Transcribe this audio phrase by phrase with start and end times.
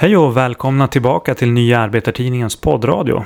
[0.00, 3.24] Hej och välkomna tillbaka till Nya Arbetartidningens poddradio.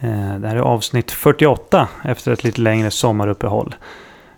[0.00, 3.74] Eh, det här är avsnitt 48 efter ett lite längre sommaruppehåll.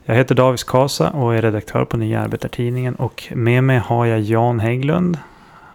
[0.05, 4.21] Jag heter Davis Kasa och är redaktör på Nya Arbetartidningen och med mig har jag
[4.21, 5.19] Jan Hägglund,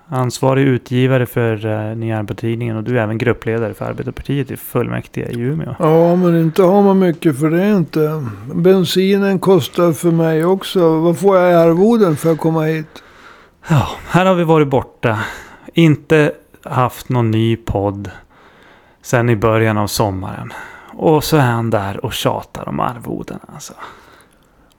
[0.08, 5.30] ansvarig utgivare för uh, Nya Arbetartidningen och du är även gruppledare för Arbetarpartiet i fullmäktige
[5.30, 5.76] i Umeå.
[5.80, 8.26] Ja, men inte har man mycket för det inte.
[8.54, 11.00] Bensinen kostar för mig också.
[11.00, 13.04] Vad får jag i arvoden för att komma hit?
[13.68, 15.20] Ja, här har vi varit borta.
[15.78, 16.32] Inte
[16.64, 18.12] haft någon ny podd
[19.02, 20.54] sen i början av sommaren.
[20.94, 23.74] Och så är han där och tjatar om arvoden alltså.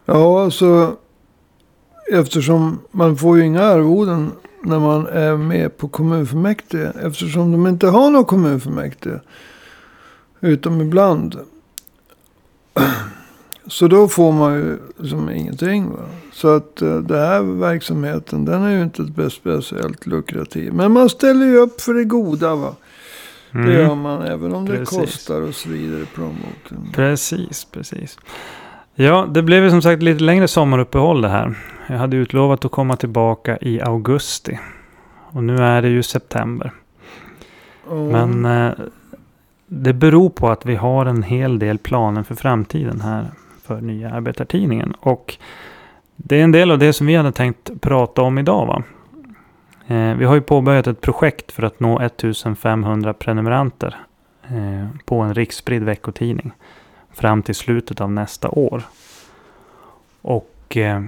[0.04, 0.96] Ja, alltså.
[2.12, 6.92] Eftersom man får ju inga arvoden när man är med på kommunfullmäktige.
[7.02, 9.20] Eftersom de inte har någon kommunfullmäktige.
[10.40, 11.40] Utom ibland.
[13.66, 15.90] Så då får man ju liksom ingenting.
[15.90, 15.98] Va?
[16.32, 20.72] Så att uh, den här verksamheten den är ju inte speciellt lukrativ.
[20.72, 22.74] Men man ställer ju upp för det goda va.
[23.54, 23.66] Mm.
[23.66, 24.90] Det gör man även om precis.
[24.90, 26.92] det kostar och så vidare i plånboken.
[26.92, 28.18] Precis, precis.
[28.94, 31.54] Ja, det blev ju som sagt lite längre sommaruppehåll det här.
[31.88, 34.58] Jag hade utlovat att komma tillbaka i augusti.
[35.30, 36.72] Och nu är det ju september.
[37.88, 38.12] Oh.
[38.12, 38.72] Men eh,
[39.66, 43.30] det beror på att vi har en hel del planer för framtiden här
[43.66, 44.94] för Nya Arbetartidningen.
[45.00, 45.36] Och
[46.16, 48.66] det är en del av det som vi hade tänkt prata om idag.
[48.66, 48.82] Va?
[49.86, 53.96] Eh, vi har ju påbörjat ett projekt för att nå 1500 prenumeranter
[54.48, 56.52] eh, på en riksspridd veckotidning
[57.12, 58.82] fram till slutet av nästa år.
[60.22, 61.02] Och eh,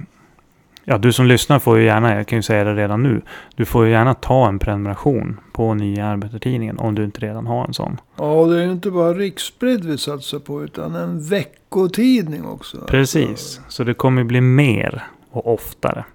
[0.89, 3.21] ja, du som lyssnar får ju gärna, jag kan ju säga det redan nu,
[3.55, 7.65] du får ju gärna ta en prenumeration på Nya Arbetartidningen om du inte redan har
[7.65, 7.97] en sån.
[8.15, 12.77] Ja, det är ju inte bara riksspridd vi satsar på utan en veckotidning också.
[12.87, 16.05] Precis, så det kommer bli mer och oftare.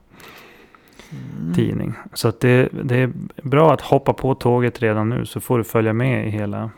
[1.11, 1.55] Mm.
[1.55, 1.95] Tidning.
[2.15, 5.65] Så att det, det är bra att hoppa på tåget redan nu så får du
[5.65, 6.71] följa med i hela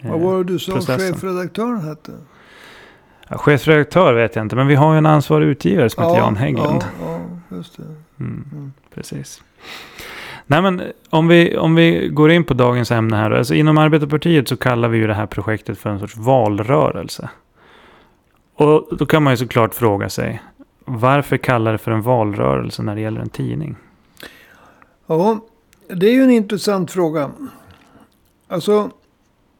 [0.00, 2.12] eh, Vad var det du sa chefredaktören hette?
[3.32, 6.22] Ja, chefredaktör vet jag inte, men vi har ju en ansvarig utgivare som ja, heter
[6.22, 6.84] Jan Hägglund.
[7.00, 7.82] Ja, ja, just det.
[8.20, 8.72] Mm, mm.
[8.94, 9.42] Precis.
[10.46, 13.30] Nej, men om vi, om vi går in på dagens ämne här.
[13.30, 17.30] Alltså inom Arbetarpartiet så kallar vi ju det här projektet för en sorts valrörelse.
[18.54, 20.42] Och då kan man ju såklart fråga sig.
[20.84, 23.76] Varför kalla det för en valrörelse när det gäller en tidning?
[25.06, 25.40] Ja,
[25.88, 27.30] det är ju en intressant fråga.
[28.48, 28.90] Alltså,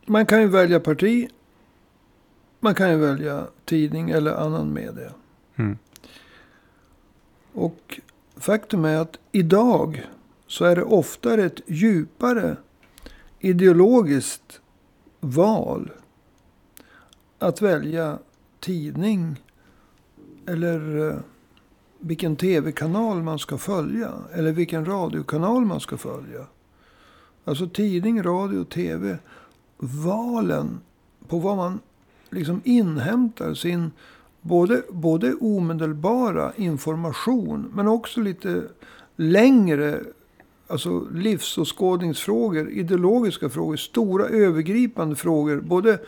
[0.07, 1.29] man kan ju välja parti
[2.63, 5.13] man kan ju välja tidning eller annan media.
[5.57, 5.79] Mm.
[7.53, 8.01] Och
[8.37, 10.07] faktum är att idag
[10.47, 12.57] så är det oftare ett djupare
[13.41, 14.61] ideologiskt
[15.21, 15.91] val.
[17.39, 18.19] Att välja
[18.61, 19.43] tidning
[20.47, 21.17] eller eh,
[21.99, 24.13] vilken tv-kanal man ska följa.
[24.33, 26.47] Eller vilken radiokanal man ska följa.
[27.45, 29.19] Alltså tidning, radio, tv.
[29.79, 30.81] Valen
[31.29, 31.81] på vad man
[32.33, 33.91] liksom inhämtar sin
[34.41, 38.63] både, både omedelbara information men också lite
[39.17, 40.01] längre
[40.67, 45.61] alltså livsåskådningsfrågor, ideologiska frågor, stora övergripande frågor.
[45.61, 45.99] Både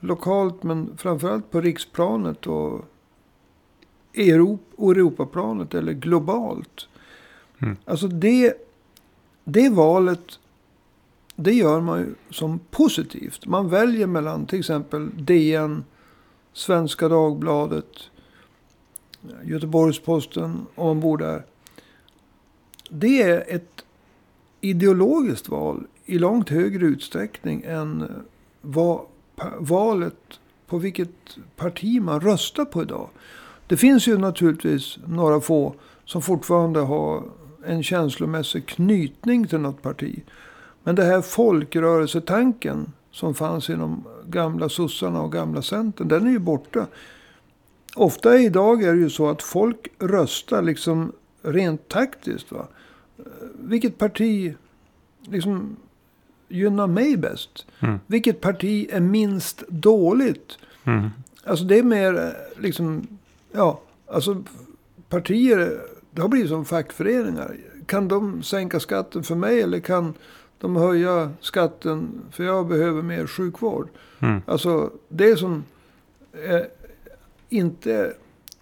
[0.00, 2.84] lokalt men framförallt på riksplanet och
[4.14, 6.88] Europaplanet eller globalt.
[7.58, 7.76] Mm.
[7.84, 8.54] Alltså det,
[9.44, 10.38] det valet
[11.40, 13.46] det gör man ju som positivt.
[13.46, 15.84] Man väljer mellan till exempel DN,
[16.52, 18.10] Svenska Dagbladet,
[19.42, 21.46] Göteborgs-Posten om man bor där.
[22.90, 23.84] Det är ett
[24.60, 28.08] ideologiskt val i långt högre utsträckning än eh,
[28.60, 29.00] vad,
[29.58, 33.08] valet på vilket parti man röstar på idag.
[33.66, 35.74] Det finns ju naturligtvis några få
[36.04, 37.22] som fortfarande har
[37.64, 40.22] en känslomässig knytning till något parti.
[40.88, 46.38] Men det här folkrörelsetanken som fanns inom gamla sossarna och gamla centern, den är ju
[46.38, 46.86] borta.
[47.94, 51.12] Ofta idag är det ju så att folk röstar liksom
[51.42, 52.52] rent taktiskt.
[52.52, 52.66] Va?
[53.54, 54.54] Vilket parti
[55.22, 55.76] liksom
[56.48, 57.66] gynnar mig bäst?
[57.80, 57.98] Mm.
[58.06, 60.58] Vilket parti är minst dåligt?
[60.84, 61.10] Mm.
[61.44, 63.06] Alltså det är mer liksom,
[63.52, 64.44] ja, alltså
[65.08, 65.80] partier,
[66.10, 67.56] det har blivit som fackföreningar.
[67.86, 70.14] Kan de sänka skatten för mig eller kan
[70.60, 73.88] de höja skatten för jag behöver mer sjukvård.
[74.20, 74.42] Mm.
[74.46, 75.64] Alltså det är som
[76.32, 76.60] eh,
[77.48, 78.12] inte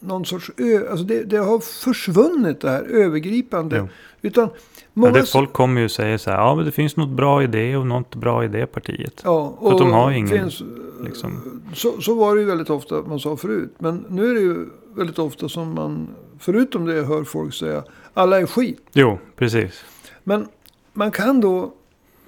[0.01, 3.77] någon sorts ö, alltså det, det, har försvunnit det här övergripande.
[3.77, 3.89] Jo.
[4.23, 4.49] Utan
[4.93, 5.13] många...
[5.13, 7.47] Ja, det folk kommer ju säga så här, ja men det finns något bra i
[7.47, 9.21] det och något bra i det partiet.
[9.25, 10.63] Ja, och för de har ingen, finns,
[11.05, 11.63] liksom...
[11.75, 13.75] så, så var det ju väldigt ofta man sa förut.
[13.79, 16.09] Men nu är det ju väldigt ofta som man,
[16.39, 17.85] förutom det hör folk säga,
[18.15, 18.81] alla är skit.
[18.93, 19.85] Jo, precis.
[20.25, 20.49] Men
[20.93, 21.73] man kan då,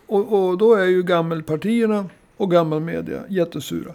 [0.09, 2.05] och, och då är ju gammelpartierna
[2.37, 3.93] och gammalmedia jättesura.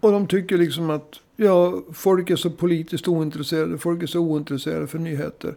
[0.00, 4.86] Och de tycker liksom att ja, folk är så politiskt ointresserade, folk är så ointresserade
[4.86, 5.54] för nyheter.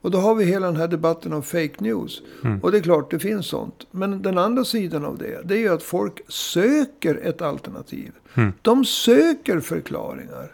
[0.00, 2.22] Och då har vi hela den här debatten om fake news.
[2.44, 2.60] Mm.
[2.60, 3.86] Och det är klart, det finns sånt.
[3.90, 8.12] Men den andra sidan av det, det är ju att folk söker ett alternativ.
[8.34, 8.52] Mm.
[8.62, 10.52] De söker förklaringar.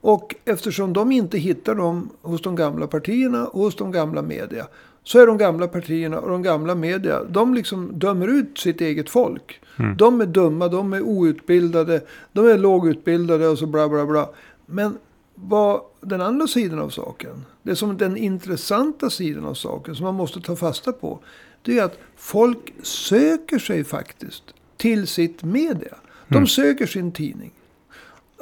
[0.00, 4.66] Och eftersom de inte hittar dem hos de gamla partierna och hos de gamla media.
[5.08, 9.10] Så är de gamla partierna och de gamla media, de liksom dömer ut sitt eget
[9.10, 9.60] folk.
[9.78, 9.96] Mm.
[9.96, 12.00] De är dumma, de är outbildade,
[12.32, 14.30] de är lågutbildade och så bla bla bla.
[14.66, 14.98] Men
[15.34, 20.14] vad den andra sidan av saken, det som den intressanta sidan av saken som man
[20.14, 21.18] måste ta fasta på.
[21.62, 24.44] Det är att folk söker sig faktiskt
[24.76, 25.94] till sitt media.
[26.28, 26.46] De Mm.
[26.46, 27.50] söker sin tidning.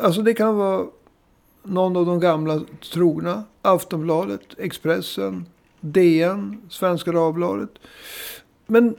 [0.00, 0.86] Alltså det kan vara
[1.62, 2.60] någon av de gamla
[2.92, 3.44] trogna.
[3.62, 5.46] Aftonbladet, Expressen,
[5.80, 7.70] DN, Svenska Dagbladet.
[8.66, 8.96] Men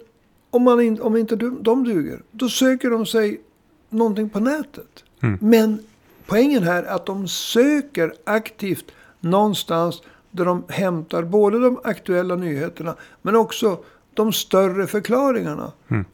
[0.50, 3.42] om, man in, om inte de, de duger, då söker de sig
[3.90, 5.04] någonting på nätet.
[5.24, 5.38] Mm.
[5.42, 5.80] Men
[6.26, 8.86] poängen här är att de söker aktivt
[9.20, 10.02] någonstans
[10.32, 13.80] där de hämtar både de aktuella nyheterna men också
[14.14, 15.72] de större förklaringarna.
[15.88, 16.06] Mm.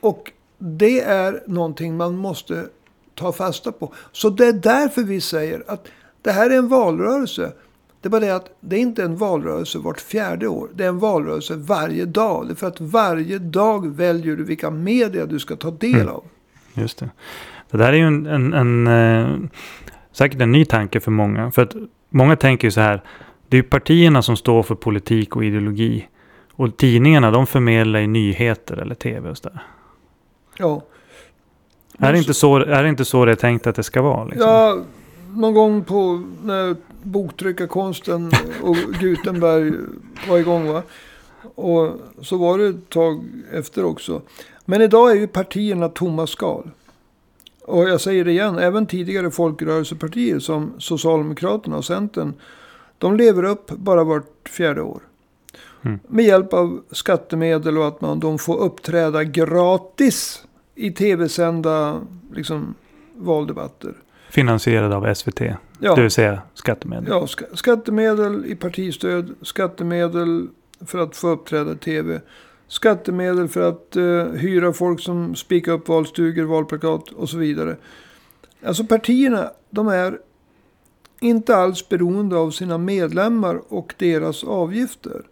[0.00, 2.68] Och det är någonting man måste
[3.14, 3.92] ta fasta på.
[4.12, 5.88] Så det är därför vi säger att
[6.22, 7.52] det här är en valrörelse.
[8.00, 10.68] Det är bara det att det är inte en valrörelse vart fjärde år.
[10.74, 12.46] Det är en valrörelse varje dag.
[12.46, 16.08] Det är för att varje dag väljer du vilka media du ska ta del Mm.
[16.08, 16.24] av.
[16.74, 17.10] Just det.
[17.70, 19.48] Det där är ju en, en, en eh,
[20.12, 21.50] säkert en ny tanke för många.
[21.50, 21.74] För att
[22.10, 23.02] många tänker ju så här.
[23.48, 26.08] Det är ju partierna som står för politik och ideologi.
[26.52, 29.62] Och tidningarna de förmedlar ju nyheter eller tv och sådär.
[30.58, 30.82] Ja.
[31.98, 34.24] Är det, inte så, är det inte så det är tänkt att det ska vara?
[34.24, 34.48] Liksom?
[34.50, 34.78] Ja,
[35.34, 38.30] någon gång på när boktryckarkonsten
[38.62, 39.72] och Gutenberg
[40.28, 40.82] var igång va.
[41.54, 41.92] Och
[42.22, 44.22] så var det ett tag efter också.
[44.64, 46.70] Men idag är ju partierna tomma skal.
[47.64, 52.34] Och jag säger det igen, även tidigare folkrörelsepartier som Socialdemokraterna och Centern.
[52.98, 55.02] De lever upp bara vart fjärde år.
[55.82, 55.98] Mm.
[56.08, 62.00] Med hjälp av skattemedel och att man, de får uppträda gratis i tv-sända
[62.32, 62.74] liksom,
[63.16, 63.94] valdebatter.
[64.30, 65.40] Finansierade av SVT.
[65.80, 65.94] Ja.
[65.94, 67.04] Det vill säga skattemedel.
[67.08, 70.48] Ja, ska- skattemedel i partistöd, skattemedel
[70.86, 72.20] för att få uppträda i tv.
[72.68, 77.76] Skattemedel för att eh, hyra folk som spikar upp valstugor, valplakat och så vidare.
[78.66, 80.18] Alltså partierna, de är
[81.20, 85.22] inte alls beroende av sina medlemmar och deras avgifter.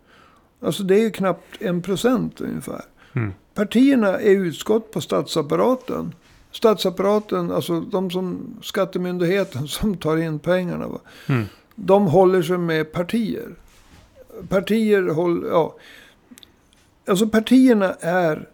[0.61, 2.83] Alltså det är knappt en procent ungefär.
[3.13, 3.33] Mm.
[3.55, 6.15] Partierna är utskott på statsapparaten.
[6.57, 10.87] Statsapparaten, alltså de som skattemyndigheten som tar in pengarna.
[10.89, 10.99] Va?
[11.29, 11.45] Mm.
[11.75, 13.55] De håller sig med partier.
[14.49, 15.77] Partier håller, ja.
[17.09, 18.49] Alltså partierna är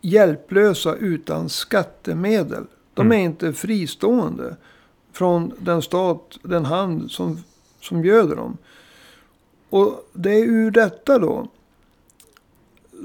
[0.00, 2.64] hjälplösa utan skattemedel.
[2.94, 3.18] De Mm.
[3.20, 4.56] är inte fristående
[5.12, 7.38] från den stat, den hand som,
[7.80, 8.56] som göder dem.
[9.70, 11.48] Och det är ur detta då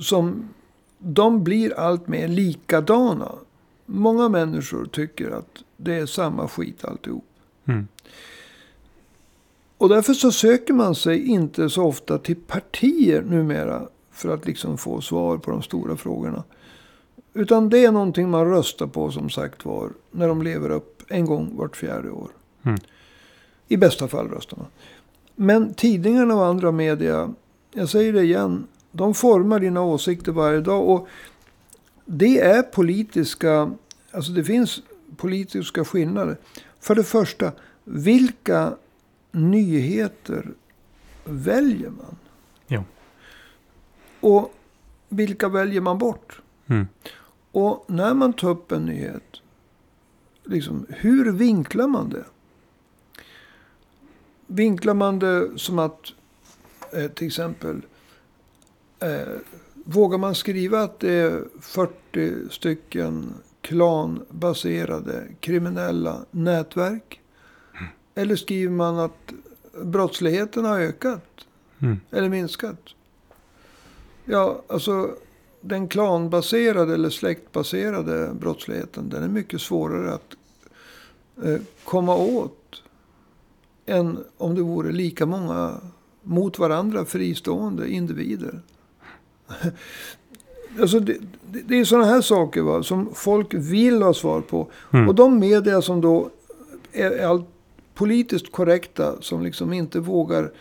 [0.02, 0.50] som
[0.98, 3.32] de blir allt mer likadana.
[3.94, 7.26] Många människor tycker att det är samma skit alltihop.
[7.66, 7.88] Mm.
[9.78, 13.88] Och därför så söker man sig inte så ofta till partier numera.
[14.12, 16.44] För att liksom få svar på de stora frågorna.
[17.34, 19.90] Utan det är någonting man röstar på som sagt var.
[20.12, 22.30] När de lever upp en gång vart fjärde år.
[22.64, 22.80] Mm.
[23.68, 24.68] I bästa fall röstar man.
[25.36, 27.34] Men tidningarna och andra media.
[27.74, 28.68] Jag säger det igen.
[28.92, 30.90] De formar dina åsikter varje dag.
[30.90, 31.08] Och
[32.06, 33.72] det är politiska.
[34.12, 34.82] Alltså det finns
[35.18, 36.38] politiska skillnader.
[36.80, 37.52] För det första.
[37.84, 38.76] Vilka
[39.32, 40.52] nyheter
[41.24, 42.16] väljer man?
[42.68, 42.84] Jo.
[44.20, 44.54] Och
[45.10, 46.42] vilka väljer man bort?
[46.68, 46.88] Mm.
[47.52, 49.42] Och när man tar upp en nyhet.
[50.44, 52.24] Liksom, hur vinklar man det?
[54.48, 56.14] Vinklar man det som att
[56.94, 57.82] eh, till exempel.
[59.00, 59.38] Eh,
[59.92, 67.22] vågar man skriva att det är 40 stycken klanbaserade kriminella nätverk?
[68.16, 69.34] Eller skriver man att
[69.84, 71.24] brottsligheten har ökat
[71.82, 72.00] Mm.
[72.12, 72.80] eller minskat?
[74.26, 75.16] Ja, alltså
[75.62, 79.10] den klanbaserade eller släktbaserade brottsligheten.
[79.10, 80.36] Den är mycket svårare att
[81.44, 82.84] eh, komma åt.
[83.86, 85.78] Än om det vore lika många
[86.24, 88.62] mot varandra fristående individer.
[90.80, 91.18] Alltså det,
[91.68, 94.68] det, är sådana här saker va, som folk vill ha svar på.
[94.92, 95.10] Mm.
[95.10, 96.30] Och de media som då
[96.92, 97.46] är, allt
[97.94, 99.22] politiskt korrekta.
[99.22, 100.52] Som liksom inte vågar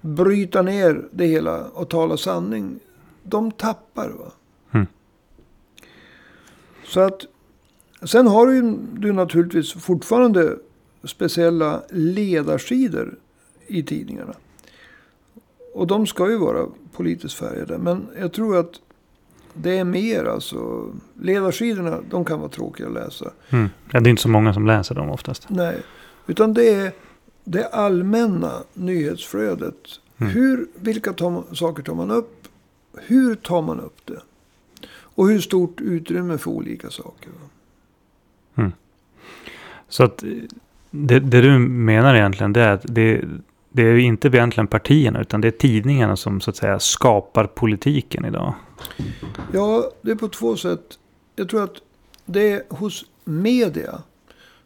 [0.00, 2.78] bryta ner det hela och tala sanning.
[3.22, 4.08] de tappar.
[4.08, 4.32] Va?
[4.72, 4.86] Mm.
[6.84, 7.26] Så att.
[8.02, 10.56] Sen har du du naturligtvis fortfarande
[11.04, 13.18] speciella ledarsidor
[13.66, 14.34] i tidningarna.
[15.76, 17.78] Och de ska ju vara politiskt färgade.
[17.78, 18.80] Men jag tror att
[19.54, 20.90] det är mer alltså.
[21.20, 23.30] Ledarsidorna, de kan vara tråkiga att läsa.
[23.50, 23.68] Mm.
[23.92, 25.46] Ja, det är inte så många som läser dem oftast.
[25.48, 25.76] Nej,
[26.26, 26.92] utan det är
[27.44, 29.74] det allmänna nyhetsflödet.
[30.18, 30.32] Mm.
[30.32, 32.48] Hur, vilka tar man, saker tar man upp?
[32.94, 34.20] Hur tar man upp det?
[34.88, 37.30] Och hur stort utrymme för olika saker.
[38.54, 38.70] va?
[39.88, 40.30] Så att eh,
[40.90, 43.24] det, det du menar egentligen det är att det,
[43.76, 47.46] det är ju inte egentligen partierna utan det är tidningarna som så att säga skapar
[47.46, 48.54] politiken idag.
[49.52, 50.98] Ja, det är på två sätt.
[51.36, 51.76] Jag tror att
[52.24, 54.02] det är hos media.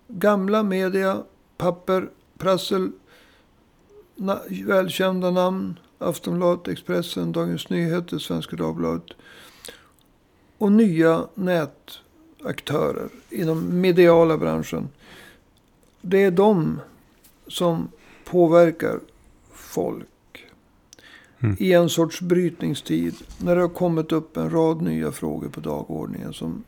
[0.09, 1.23] Gamla media,
[1.57, 2.91] papper, prassel,
[4.17, 5.79] na, välkända namn.
[5.99, 9.11] Aftonbladet, Expressen, Dagens Nyheter, Svenska Dagbladet.
[10.59, 14.89] Och nya nätaktörer inom mediala branschen.
[16.01, 16.81] Det är de
[17.47, 17.89] som
[18.31, 19.01] påverkar
[19.53, 20.07] folk.
[21.39, 21.57] Mm.
[21.59, 23.15] I en sorts brytningstid.
[23.39, 26.33] När det har kommit upp en rad nya frågor på dagordningen.
[26.33, 26.65] Som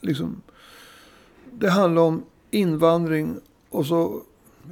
[0.00, 0.42] liksom.
[1.52, 3.36] Det handlar om invandring.
[3.70, 4.22] Och så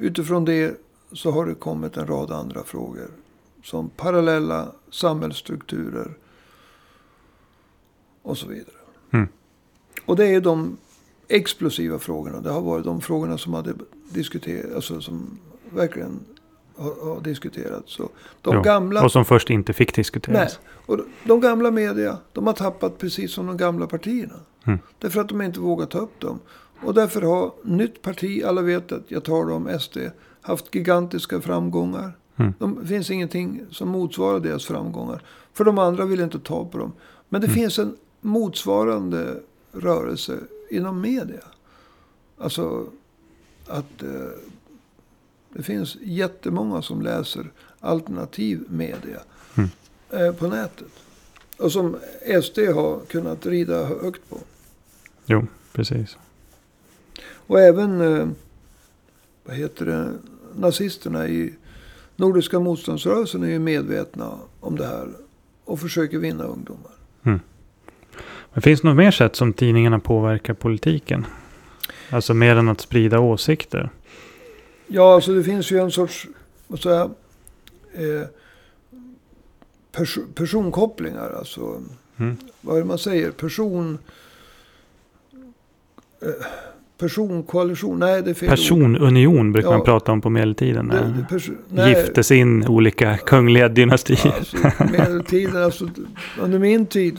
[0.00, 0.80] utifrån det
[1.12, 3.10] så har det kommit en rad andra frågor.
[3.62, 6.16] Som parallella samhällsstrukturer.
[8.22, 8.76] Och så vidare.
[9.10, 9.28] Mm.
[10.04, 10.76] Och det är de
[11.28, 12.40] explosiva frågorna.
[12.40, 13.74] Det har varit de frågorna som hade
[14.10, 14.74] diskuterats.
[14.74, 15.38] Alltså som
[15.76, 16.20] verkligen
[16.76, 17.92] har, har diskuterats.
[17.92, 18.08] Så
[18.42, 19.04] de Jo, gamla...
[19.04, 20.58] Och som först inte fick Nej, diskuteras.
[20.86, 24.34] och de gamla media, de har tappat precis som de gamla partierna.
[24.66, 24.78] Mm.
[24.98, 26.38] Därför att de inte vågat ta upp dem.
[26.82, 29.96] Och därför har nytt parti, alla vet att jag talar om SD,
[30.40, 32.12] haft gigantiska framgångar.
[32.36, 32.52] Mm.
[32.58, 35.22] De, det finns ingenting som motsvarar deras framgångar.
[35.52, 36.92] För de andra vill inte ta på dem.
[37.28, 37.54] Men det Mm.
[37.54, 39.40] finns en motsvarande
[39.72, 40.38] rörelse
[40.70, 41.40] inom media.
[42.38, 42.86] Alltså
[43.66, 44.08] att eh,
[45.56, 49.20] det finns jättemånga som läser alternativ media
[49.56, 49.70] Mm.
[50.10, 50.92] eh, på nätet.
[51.58, 51.96] Och som
[52.42, 54.38] SD har kunnat rida högt på.
[55.26, 56.16] Jo, precis.
[57.26, 58.28] Och även, eh,
[59.44, 60.12] vad heter det,
[60.56, 61.54] nazisterna i
[62.16, 65.08] Nordiska motståndsrörelsen är ju medvetna om det här.
[65.64, 66.92] Och försöker vinna ungdomar.
[68.52, 71.26] Men finns det något mer sätt som tidningarna påverkar politiken?
[72.10, 73.90] Alltså mer än att sprida åsikter.
[74.88, 76.26] Ja, alltså det finns ju en sorts,
[76.66, 77.10] vad säger jag,
[77.92, 78.26] eh,
[79.92, 81.30] pers personkopplingar.
[81.38, 81.82] Alltså,
[82.18, 82.36] Mm.
[82.60, 83.30] vad är det man säger?
[83.30, 83.98] Person...
[86.22, 86.28] Eh,
[86.98, 88.50] personkoalition, nej det är fel ord.
[88.50, 89.76] Personunion brukar Ja.
[89.76, 90.88] man prata om på medeltiden.
[90.88, 94.34] Det, det nej, giftes in olika kungliga dynastier.
[94.38, 94.56] Alltså,
[94.92, 95.88] medeltiden, alltså
[96.40, 97.18] under min tid.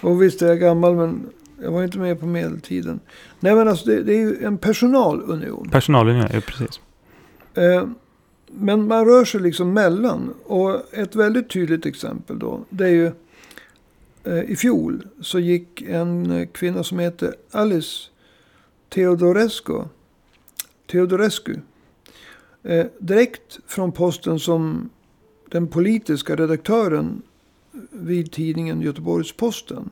[0.00, 1.26] Och visst är jag gammal men
[1.62, 3.00] jag var inte med på medeltiden.
[3.40, 5.68] Nej men alltså det, det är ju en personalunion.
[5.70, 6.80] Personalunion, ja precis.
[7.54, 7.88] Eh,
[8.46, 10.34] men man rör sig liksom mellan.
[10.44, 12.64] Och ett väldigt tydligt exempel då.
[12.70, 13.12] Det är ju.
[14.24, 18.10] Eh, I fjol så gick en eh, kvinna som heter Alice
[18.88, 19.82] Teodorescu.
[20.90, 21.56] Teodorescu.
[22.98, 24.90] Direkt från posten som
[25.50, 27.22] den politiska redaktören
[27.90, 29.90] vid tidningen Göteborgs-Posten.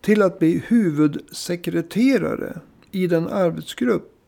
[0.00, 4.19] Till att bli huvudsekreterare i den arbetsgrupp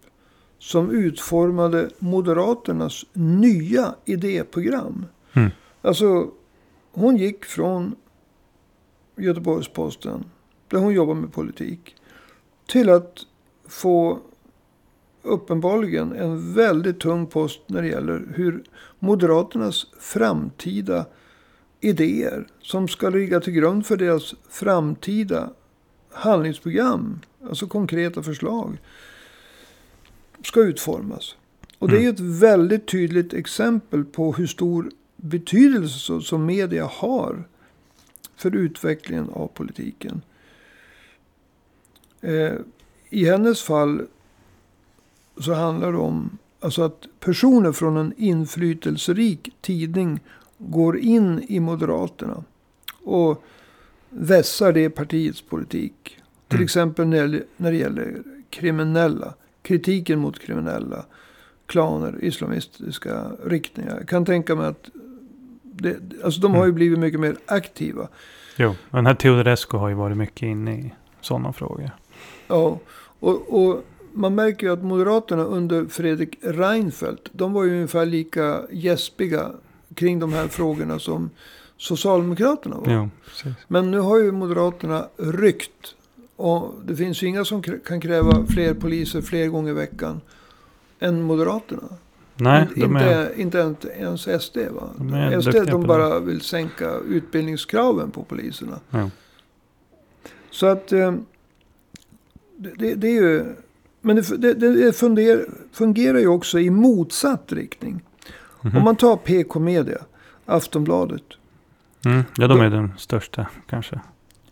[0.63, 5.07] som utformade Moderaternas nya idéprogram.
[5.33, 5.51] Mm.
[5.83, 6.31] Alltså,
[6.93, 7.95] hon gick från
[9.17, 10.25] Göteborgs-Posten,
[10.69, 11.97] där hon jobbar med politik,
[12.67, 13.19] till att
[13.69, 14.19] få
[15.23, 18.65] uppenbarligen en väldigt tung post när det gäller hur
[18.99, 21.07] Moderaternas framtida
[21.81, 25.51] idéer som ska ligga till grund för deras framtida
[26.13, 28.79] handlingsprogram, alltså konkreta förslag,
[30.47, 31.37] ska utformas.
[31.79, 37.45] Och det är ju ett väldigt tydligt exempel på hur stor betydelse som media har
[38.37, 40.23] för utvecklingen av politiken.
[42.21, 42.53] Eh,
[43.11, 44.03] I hennes fall
[45.41, 50.21] så handlar det om alltså att personer från en inflytelserik tidning
[50.59, 52.45] går in i Moderaterna
[53.03, 53.45] och
[54.11, 56.19] vässar det partiets politik.
[56.49, 56.65] Till Mm.
[56.65, 59.35] exempel när, det- när det gäller kriminella.
[59.63, 61.05] Kritiken mot kriminella
[61.67, 63.97] klaner, islamistiska riktningar.
[63.99, 64.89] Jag kan tänka mig att
[65.63, 66.75] det, alltså de har ju Mm.
[66.75, 68.09] blivit mycket mer aktiva.
[68.57, 71.91] Jo, och den här Teodorescu har ju varit mycket inne i sådana frågor.
[72.49, 72.79] Ja,
[73.21, 78.61] och, och man märker ju att Moderaterna under Fredrik Reinfeldt, de var ju ungefär lika
[78.71, 79.51] gäspiga
[79.95, 81.31] kring de här frågorna som,
[81.77, 82.93] Socialdemokraterna var.
[82.93, 83.53] Ja, precis.
[83.69, 85.95] Men nu har ju Moderaterna ryckt.
[86.37, 90.21] Och det finns ju inga som kan kräva fler poliser fler gånger i veckan
[91.01, 91.89] än Moderaterna.
[92.37, 93.41] Nej, inte, de är...
[93.41, 94.91] inte ens SD va?
[94.99, 98.81] De är SD de bara vill sänka utbildningskraven på poliserna.
[98.91, 99.11] Ja.
[100.51, 101.15] Så att eh,
[102.57, 103.45] det, det, är ju...
[104.01, 108.01] Men det, det, funder, fungerar ju också i motsatt riktning.
[108.61, 108.77] Mhm.
[108.77, 109.99] Om man tar PK Media,
[110.47, 111.23] Aftonbladet.
[112.05, 114.01] Mm, ja, de är den största kanske.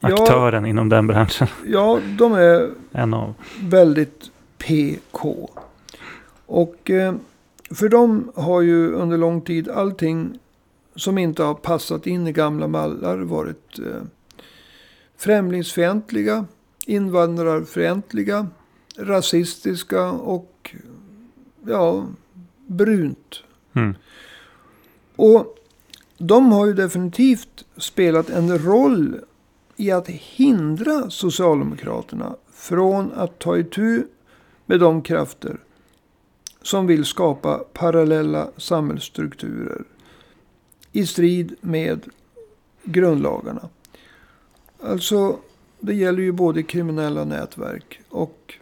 [0.01, 0.23] Ja.
[0.23, 1.49] Aktören inom den branschen.
[1.67, 3.35] Ja, de är En av.
[3.61, 5.51] väldigt PK.
[6.47, 7.15] Och eh,
[7.71, 10.39] för dem har ju under lång tid allting
[10.95, 14.03] som inte har passat in i gamla mallar varit eh,
[15.17, 16.45] främlingsfientliga,
[16.87, 18.47] invandrarfientliga,
[18.99, 20.75] rasistiska och
[21.67, 22.07] ja,
[22.67, 23.43] brunt.
[23.73, 23.95] Mm.
[25.17, 25.57] Och
[26.19, 29.21] de har ju definitivt spelat en roll
[29.81, 34.05] i att hindra Socialdemokraterna från att ta itu
[34.67, 35.61] med de krafter
[36.63, 39.85] som vill skapa parallella samhällsstrukturer
[40.93, 42.01] i strid med
[42.85, 43.69] grundlagarna.
[44.83, 45.39] Alltså,
[45.81, 48.55] det gäller ju både kriminella nätverk och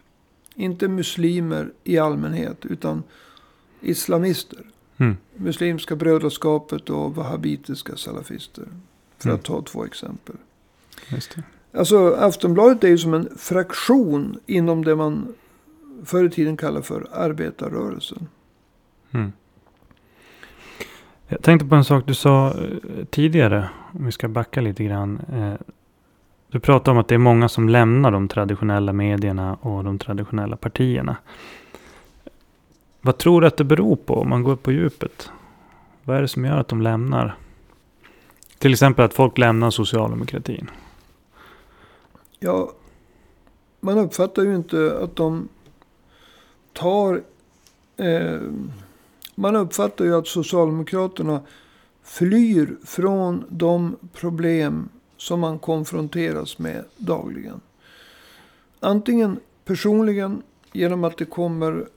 [0.55, 3.03] inte muslimer i allmänhet utan
[3.81, 4.59] islamister.
[4.97, 5.17] Mm.
[5.35, 8.67] Muslimska brödraskapet och wahhabitiska salafister.
[9.17, 9.39] För Mm.
[9.39, 10.35] att ta två exempel.
[11.07, 11.43] Just det.
[11.79, 15.33] Alltså Aftonbladet är ju som en fraktion inom det man
[16.05, 18.27] förr i tiden kallade för arbetarrörelsen.
[19.11, 19.31] Mm.
[21.27, 23.69] Jag tänkte på en sak du sa eh, tidigare.
[23.91, 25.19] Om vi ska backa lite grann.
[25.33, 25.53] Eh,
[26.51, 30.57] Du pratade om att det är många som lämnar de traditionella medierna och de traditionella
[30.57, 31.17] partierna.
[33.01, 35.31] Vad tror du att det beror på om man går på djupet?
[36.03, 37.35] Vad är det som gör att de lämnar?
[38.57, 40.69] Till exempel att folk lämnar socialdemokratin.
[42.39, 42.71] Ja,
[43.79, 45.49] man uppfattar ju inte att de
[46.73, 47.23] tar...
[47.97, 48.41] Eh,
[49.35, 51.41] man uppfattar ju att Socialdemokraterna
[52.03, 57.61] flyr från de problem som man konfronteras med dagligen.
[58.79, 61.87] Antingen personligen genom att det kommer...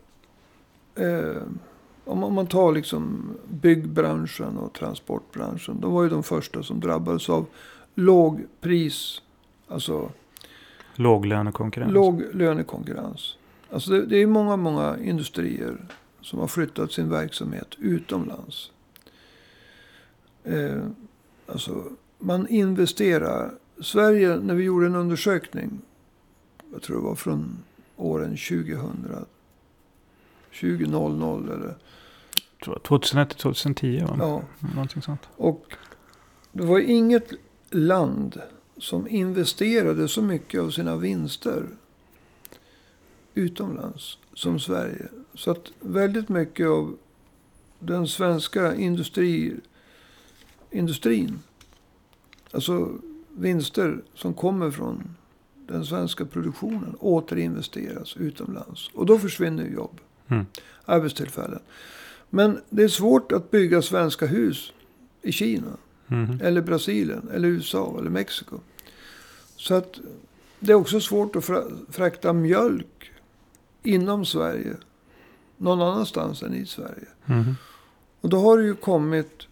[0.95, 1.43] Eh,
[2.05, 5.81] om om man tar liksom byggbranschen och transportbranschen.
[5.81, 7.47] De var ju de första som drabbades av
[7.95, 9.23] lågpris.
[9.69, 10.11] Alltså
[10.95, 11.93] Låglönekonkurrens.
[11.93, 13.37] låg lönekonkurrens.
[13.71, 15.77] Alltså det, det är många, många industrier
[16.21, 18.71] som har flyttat sin verksamhet utomlands.
[20.45, 20.83] Eh,
[21.47, 21.85] alltså
[22.19, 23.55] man investerar.
[23.81, 25.81] Sverige, när vi gjorde en undersökning.
[26.73, 27.63] Jag tror det var från
[27.97, 29.27] åren 2000.
[30.61, 31.75] 2000 eller
[32.83, 34.17] 2001 till 2010 va?
[34.19, 34.43] ja.
[34.75, 35.29] Någonting sånt.
[35.37, 35.77] Och
[36.53, 37.33] det var inget
[37.71, 38.41] land
[38.83, 41.67] som investerade så mycket av sina vinster
[43.35, 45.09] utomlands som Sverige.
[45.35, 46.97] Så att väldigt mycket av
[47.79, 49.55] den svenska industri,
[50.71, 51.39] industrin,
[52.51, 52.93] alltså
[53.37, 55.17] vinster som kommer från
[55.67, 58.91] den svenska produktionen återinvesteras utomlands.
[58.95, 60.47] Och då försvinner jobb, Mm.
[60.85, 61.61] arbetstillfällen.
[62.31, 64.73] Men det är svårt att bygga svenska hus
[65.23, 65.77] i Kina.
[66.07, 66.39] Mhm.
[66.43, 68.59] Eller Brasilien, eller USA, eller Mexiko.
[69.63, 69.99] Så att
[70.61, 73.11] det är också svårt att fra- frakta mjölk
[73.83, 74.77] inom Sverige.
[75.57, 77.07] Någon annanstans än i Sverige.
[77.25, 77.55] Mhm.
[78.21, 79.47] Och då har det ju kommit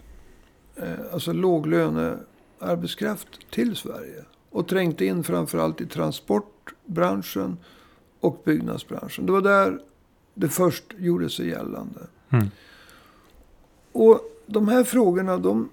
[0.76, 4.24] eh, alltså låglönearbetskraft till Sverige.
[4.50, 7.56] Och trängt in framförallt i transportbranschen
[8.20, 9.26] och byggnadsbranschen.
[9.26, 9.80] Det var där
[10.34, 12.00] det först gjorde sig gällande.
[12.30, 12.46] Mm.
[13.92, 15.68] Och de här frågorna, de,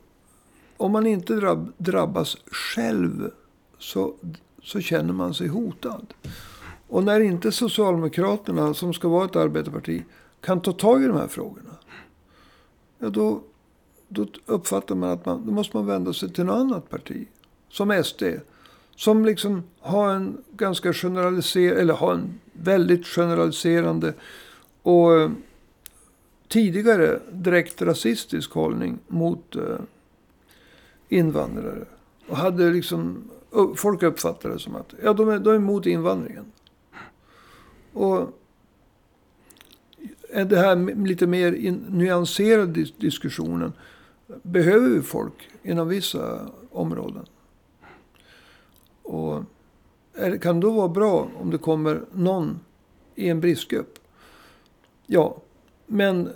[0.78, 3.32] om man inte drabb, drabbas själv
[3.80, 4.14] så,
[4.64, 6.14] så känner man sig hotad.
[6.88, 10.04] Och när inte Socialdemokraterna, som ska vara ett arbetarparti,
[10.42, 11.78] kan ta tag i de här frågorna.
[13.00, 13.42] Ja, då,
[14.08, 17.28] då uppfattar man att man, då måste man vända sig till något annat parti.
[17.70, 18.24] Som SD.
[18.96, 24.14] Som liksom har en ganska generaliserande, eller har en väldigt generaliserande
[24.82, 25.32] och eh,
[26.48, 29.80] tidigare direkt rasistisk hållning mot eh,
[31.10, 31.86] invandrare.
[32.28, 33.30] Och hade liksom,
[33.76, 36.46] folk uppfattar det som att ja, de, är, de är emot invandringen.
[37.94, 38.30] Och
[40.30, 43.74] är det här lite mer in, nyanserade diskussionen.
[44.44, 47.26] Behöver vi folk inom vissa områden?
[49.04, 49.44] Och
[50.14, 52.60] är, kan det då vara bra om det kommer någon
[53.16, 54.00] i en bristgrupp?
[55.06, 55.38] Ja,
[55.86, 56.30] men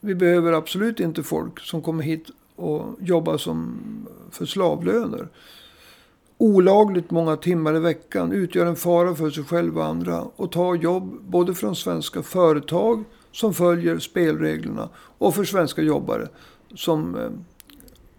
[0.00, 3.78] vi behöver absolut inte folk som kommer hit och jobbar som
[4.30, 5.28] för slavlöner.
[6.40, 10.74] Olagligt många timmar i veckan utgör en fara för sig själv och andra och tar
[10.74, 16.28] jobb både från svenska företag som följer spelreglerna och för svenska jobbare
[16.74, 17.30] som eh,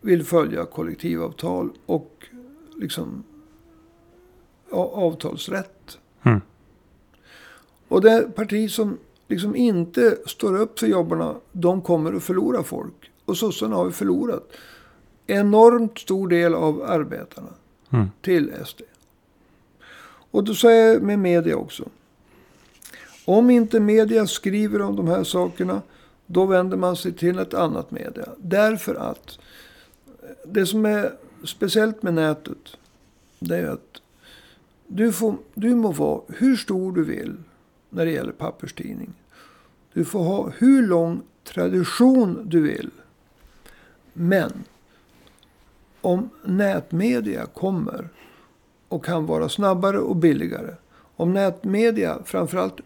[0.01, 2.25] vill följa kollektivavtal och
[2.77, 3.23] liksom
[4.71, 5.97] avtalsrätt.
[6.23, 6.41] Mm.
[7.88, 13.12] Och det parti som liksom inte står upp för jobbarna, de kommer att förlora folk.
[13.25, 14.51] Och sossarna har ju förlorat
[15.27, 17.49] enormt stor del av arbetarna
[17.91, 18.08] Mm.
[18.21, 18.82] till SD.
[20.32, 21.89] Och då säger jag med media också.
[23.25, 25.82] Om inte media skriver om de här sakerna,
[26.25, 28.25] då vänder man sig till ett annat media.
[28.38, 29.39] Därför att
[30.06, 32.78] eh, det som är speciellt med nätet,
[33.39, 34.02] det är att
[34.88, 37.38] du, får, du må vara hur stor du vill
[37.89, 39.13] när det gäller papperstidning.
[39.93, 42.89] Du får ha hur lång tradition du vill.
[44.13, 44.63] Men
[46.02, 48.10] om nätmedia kommer
[48.88, 50.74] och kan vara snabbare och billigare.
[51.16, 52.82] Om nätmedia framförallt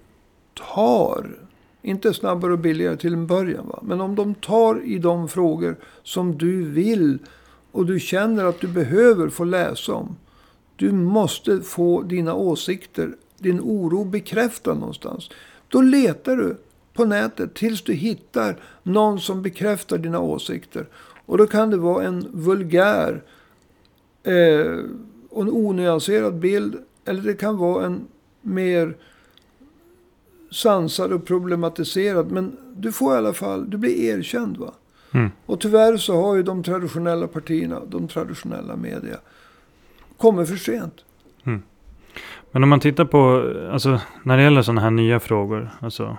[0.74, 1.38] tar,
[1.82, 3.80] inte snabbare och billigare till en början, va?
[3.82, 7.20] men om de tar i de frågor som du vill
[7.72, 10.16] och du känner att du behöver få läsa om.
[10.76, 15.30] Du måste få dina åsikter, din oro bekräftad någonstans.
[15.68, 16.58] Då letar du
[16.94, 20.88] på nätet tills du hittar någon som bekräftar dina åsikter.
[21.26, 23.22] Och då kan det vara en vulgär
[24.24, 24.80] eh,
[25.30, 26.76] och en onyanserad bild.
[27.06, 28.08] Eller det kan vara en
[28.42, 28.98] mer
[30.52, 32.32] sansad och problematiserad.
[32.32, 34.74] Men du får i alla fall, du blir erkänd va.
[35.12, 35.32] Mm.
[35.46, 39.18] Och tyvärr så har ju de traditionella partierna, de traditionella media,
[40.18, 41.04] kommit för sent.
[42.54, 46.18] Men om man tittar på, alltså när det gäller sådana här nya frågor, alltså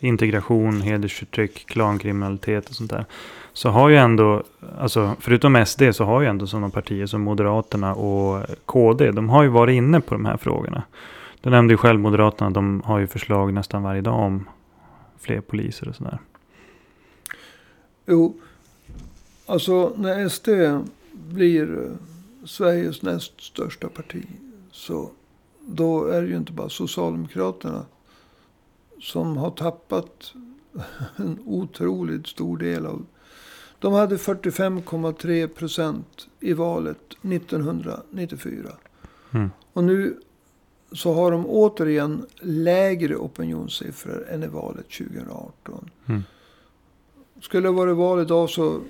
[0.00, 3.04] integration, hedersförtryck, klankriminalitet och sånt där.
[3.52, 4.42] Så har ju ändå,
[4.78, 9.42] alltså förutom SD så har ju ändå sådana partier som Moderaterna och KD, de har
[9.42, 10.82] ju varit inne på de här frågorna.
[11.40, 14.48] Du nämnde ju själv Moderaterna, de har ju förslag nästan varje dag om
[15.20, 16.18] fler poliser och sådär.
[18.06, 18.40] Jo,
[19.46, 20.48] alltså när SD
[21.12, 21.90] blir
[22.44, 24.26] Sveriges näst största parti.
[24.72, 25.10] Så
[25.60, 27.84] då är det ju inte bara Socialdemokraterna
[29.00, 30.34] som har tappat
[31.16, 33.06] en otroligt stor del av.
[33.78, 38.72] De hade 45,3 procent i valet 1994.
[39.30, 39.50] Mm.
[39.72, 40.20] Och nu
[40.92, 45.90] så har de återigen lägre opinionssiffror än i valet 2018.
[46.06, 46.22] Mm.
[47.40, 48.80] Skulle det vara val idag så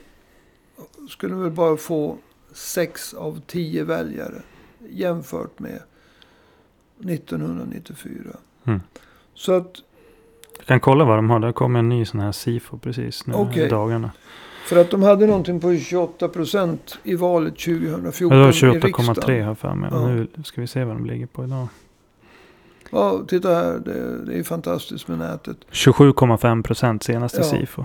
[1.09, 2.19] skulle de väl bara få
[2.53, 4.43] sex av tio väljare
[4.89, 5.83] jämfört med
[6.99, 8.37] 1994.
[8.65, 8.81] Mm.
[9.35, 9.83] Så att
[10.71, 13.67] kan kolla vad de har, det kommer en ny sån här SIFO precis nu Okej.
[13.67, 14.11] i dagarna.
[14.69, 18.53] för att de hade någonting på 28 procent i valet 2014 Ja, det var i
[18.53, 19.45] 28,3 riksdagen.
[19.45, 19.91] här för mig.
[19.93, 20.09] Ja.
[20.09, 21.67] Nu ska vi se vad de ligger på idag.
[22.91, 23.79] Ja, titta här.
[23.85, 25.57] Det, det är fantastiskt med nätet.
[25.71, 27.45] 27,5 procent senaste Ja.
[27.45, 27.85] SIFO.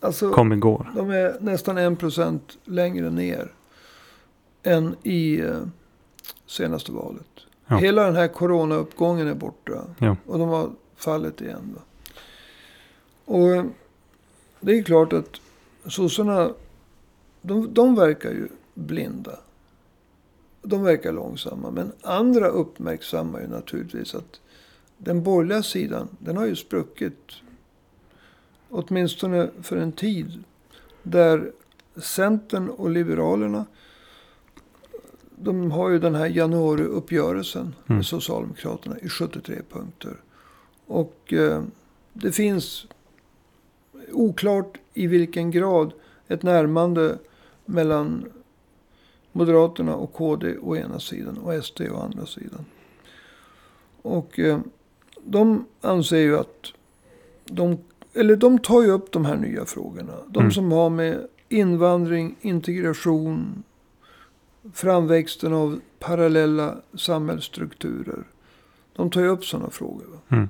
[0.00, 0.90] Alltså, Kom igår.
[0.96, 3.52] de är nästan en procent längre ner
[4.62, 5.46] än i eh,
[6.46, 7.26] senaste valet.
[7.66, 7.76] Ja.
[7.76, 9.72] Hela den här coronauppgången är borta.
[9.98, 10.16] Ja.
[10.26, 11.74] Och de har fallit igen.
[11.76, 11.80] Va?
[13.30, 13.64] Och
[14.60, 15.40] det är klart att
[15.86, 16.54] sossarna,
[17.42, 19.38] de, de verkar ju blinda.
[20.62, 21.70] De verkar långsamma.
[21.70, 24.40] Men andra uppmärksammar ju naturligtvis att
[24.98, 27.32] den borgerliga sidan, den har ju spruckit.
[28.68, 30.44] Åtminstone för en tid.
[31.02, 31.52] Där
[31.96, 33.66] Centern och Liberalerna,
[35.36, 37.96] de har ju den här januariuppgörelsen Mm.
[37.96, 40.16] med Socialdemokraterna i 73 punkter.
[40.86, 41.62] Och eh,
[42.12, 42.86] det finns
[44.12, 45.92] oklart i vilken grad
[46.28, 47.18] ett närmande
[47.64, 48.24] mellan
[49.32, 52.64] Moderaterna och KD å ena sidan och SD å andra sidan.
[54.02, 54.58] Och eh,
[55.24, 56.72] de anser ju att
[57.44, 57.78] de,
[58.14, 60.12] eller de tar ju upp de här nya frågorna.
[60.28, 60.52] De Mm.
[60.52, 63.62] som har med invandring, integration,
[64.72, 68.24] framväxten av parallella samhällsstrukturer.
[68.96, 70.06] De tar ju upp sådana frågor.
[70.28, 70.48] Mm.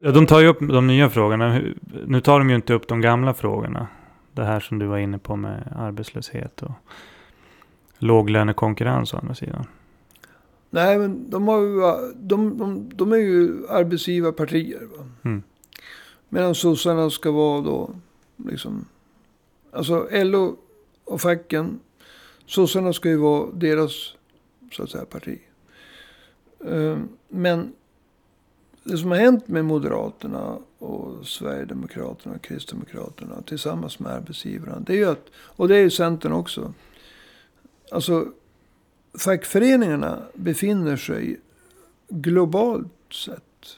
[0.00, 1.60] Ja, de tar ju upp de nya frågorna.
[2.06, 3.86] Nu tar de ju inte upp de gamla frågorna.
[4.32, 6.72] Det här som du var inne på med arbetslöshet och
[7.98, 9.66] låglönekonkurrens å andra sidan.
[10.70, 11.80] Nej, men de, har ju,
[12.14, 14.80] de, de, de är ju arbetsgivarpartier.
[14.96, 15.04] Va?
[15.22, 15.42] Mm.
[16.28, 17.90] Medan sossarna ska vara då
[18.36, 18.84] liksom...
[19.72, 20.56] Alltså LO
[21.04, 21.80] och facken.
[22.46, 23.92] Sossarna ska ju vara deras
[24.72, 25.38] så att säga parti.
[26.64, 27.72] Eh, Men
[28.88, 34.80] det som har hänt med Moderaterna och Sverigedemokraterna och Kristdemokraterna tillsammans med arbetsgivarna.
[34.80, 36.72] Det är ju att, och det är ju Centern också.
[37.90, 38.26] Alltså
[39.18, 41.40] fackföreningarna befinner sig
[42.08, 43.76] globalt sett.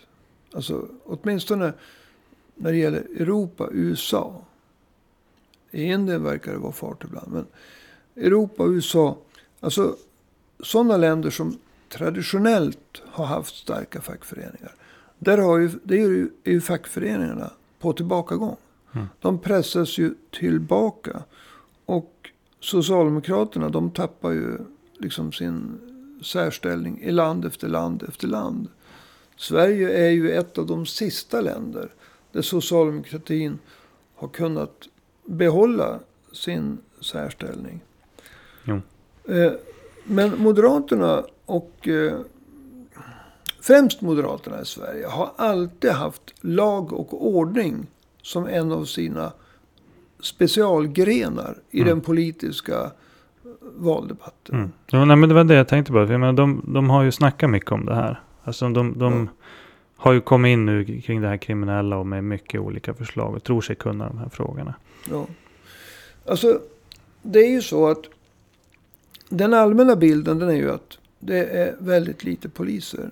[0.53, 1.73] Alltså åtminstone
[2.55, 4.45] när det gäller Europa, USA.
[5.71, 7.33] I Indien verkar det vara fart ibland.
[7.33, 7.47] Men
[8.25, 9.19] Europa och USA.
[9.61, 9.97] Alltså
[10.61, 14.75] sådana länder som traditionellt har haft starka fackföreningar.
[15.23, 18.57] Där har ju, det är ju, är ju fackföreningarna på tillbakagång.
[18.93, 19.07] Mm.
[19.21, 21.23] De pressas ju tillbaka.
[21.87, 22.31] Och
[22.61, 24.59] Socialdemokraterna de tappar ju
[24.99, 25.79] liksom sin
[26.23, 28.69] särställning i land efter land efter land.
[29.37, 31.89] Sverige är ju ett av de sista länder
[32.33, 33.59] där socialdemokratin
[34.15, 34.89] har kunnat
[35.25, 36.01] behålla
[36.33, 37.81] sin särställning.
[39.25, 39.53] Eh,
[40.05, 42.21] men Moderaterna och eh,
[43.71, 47.87] främst Moderaterna i Sverige har alltid haft lag och ordning
[48.23, 49.33] som en av sina
[50.21, 51.89] specialgrenar i mm.
[51.89, 52.91] den politiska
[53.77, 54.55] valdebatten.
[54.55, 54.73] Mm.
[54.87, 55.99] Ja, nej, men det var det jag tänkte på.
[55.99, 58.21] Jag menar, de, de har ju snackat mycket om det här.
[58.45, 59.29] Alltså de, de mm.
[59.97, 63.45] har ju kommit in nu kring det här kriminella och med mycket olika förslag och
[63.45, 64.75] tror sig kunna de här frågorna.
[65.11, 65.27] Ja.
[66.27, 66.61] Alltså,
[67.23, 68.05] det är ju så att
[69.29, 73.11] den allmänna bilden den är ju att det är väldigt lite poliser.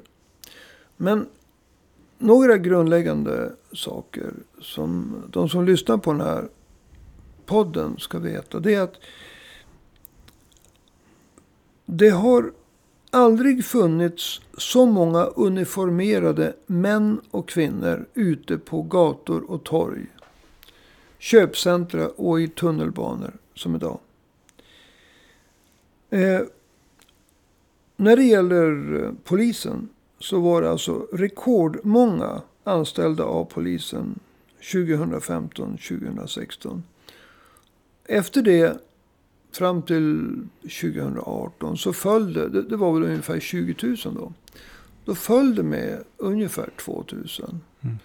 [1.00, 1.26] Men
[2.18, 6.48] några grundläggande saker som de som lyssnar på den här
[7.46, 8.60] podden ska veta.
[8.60, 8.94] Det är att
[11.86, 12.52] det har
[13.10, 20.06] aldrig funnits så många uniformerade män och kvinnor ute på gator och torg.
[21.18, 23.98] Köpcentra och i tunnelbanor som idag.
[26.10, 26.40] Eh,
[27.96, 29.88] när det gäller polisen
[30.20, 34.18] så var det alltså rekordmånga anställda av polisen
[34.60, 36.82] 2015-2016.
[38.04, 38.78] Efter det,
[39.52, 40.28] fram till
[40.62, 44.32] 2018, så föll det, det, var väl ungefär 20 000 då.
[45.04, 47.26] Då föll det med ungefär 2 000.
[47.80, 47.96] Mm.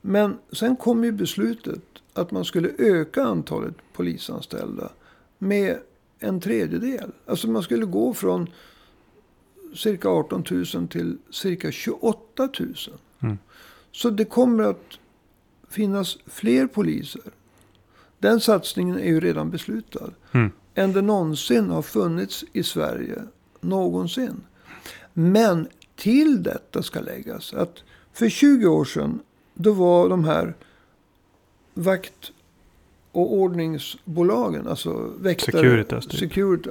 [0.00, 4.90] Men sen kom ju beslutet att man skulle öka antalet polisanställda
[5.38, 5.78] med
[6.18, 7.10] en tredjedel.
[7.26, 8.50] Alltså man skulle gå från
[9.74, 12.74] cirka 18 000 till cirka 28 000.
[13.20, 13.38] Mm.
[13.92, 14.98] Så det kommer att
[15.68, 17.22] finnas fler poliser.
[18.18, 20.10] Den satsningen är ju redan beslutad.
[20.32, 20.50] Mm.
[20.74, 23.22] Än det någonsin har funnits i Sverige.
[23.60, 24.40] Någonsin.
[25.12, 29.20] Men till detta ska läggas att för 20 år sedan.
[29.54, 30.54] Då var de här
[31.74, 32.32] vakt
[33.12, 34.66] och ordningsbolagen.
[34.68, 35.52] Alltså väktare.
[35.52, 36.06] Securitas.
[36.06, 36.20] Typ.
[36.20, 36.70] Security,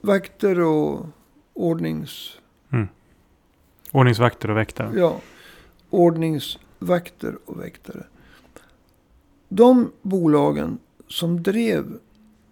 [0.00, 1.06] vakter och
[1.58, 2.38] ordnings...
[2.70, 2.88] Mm.
[3.92, 4.98] Ordningsvakter och väktare.
[4.98, 5.20] Ja.
[5.90, 8.04] Ordningsvakter och väktare.
[9.48, 11.98] De bolagen som drev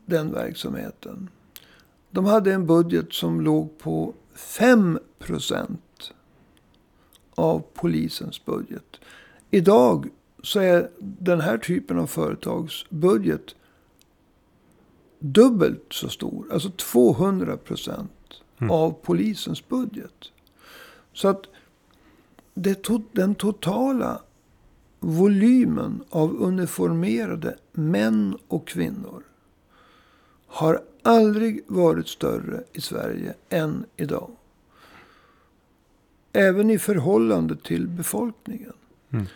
[0.06, 1.30] den verksamheten.
[2.10, 6.12] De hade en budget som låg på 5 procent
[7.34, 9.00] av polisens budget.
[9.50, 10.08] Idag
[10.42, 13.54] så är den här typen av företags budget
[15.18, 16.46] dubbelt så stor.
[16.52, 18.10] Alltså 200 procent
[18.58, 18.70] mm.
[18.70, 20.32] av polisens budget.
[21.12, 21.42] Så att
[22.54, 24.20] det to den totala
[25.00, 29.22] volymen av uniformerade män och kvinnor
[30.46, 34.30] har aldrig varit större i Sverige än idag.
[36.32, 38.72] Även i förhållande till befolkningen.
[39.10, 39.26] Mm.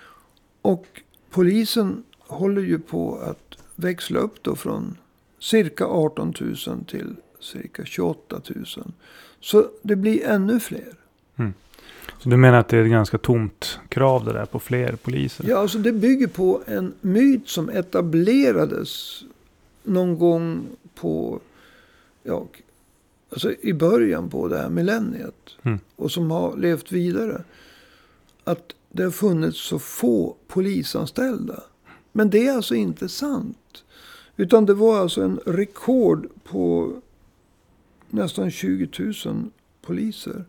[0.62, 4.96] Och polisen håller ju på att växla upp då från
[5.38, 8.64] cirka 18 000 till cirka 28 000.
[9.40, 10.94] Så det blir ännu fler.
[11.36, 11.54] Mm.
[12.18, 15.44] Så du menar att det är ett ganska tomt krav det där på fler poliser?
[15.48, 19.22] Ja, alltså det bygger på en myt som etablerades
[19.82, 21.40] någon gång på,
[22.22, 22.46] ja,
[23.30, 25.56] alltså i början på det här millenniet.
[25.62, 25.78] Mm.
[25.96, 27.42] Och som har levt vidare.
[28.44, 31.62] Att det har funnits så få polisanställda.
[32.12, 33.84] Men det är alltså inte sant.
[34.36, 36.92] Utan det var alltså en rekord på
[38.10, 38.88] nästan 20
[39.24, 39.50] 000
[39.82, 40.44] poliser.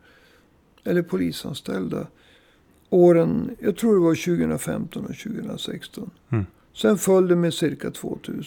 [0.84, 2.08] Eller polisanställda.
[2.90, 6.10] Åren, jag tror det var 2015 och 2016.
[6.30, 6.46] Mm.
[6.74, 8.44] Sen föll det med cirka 2 000.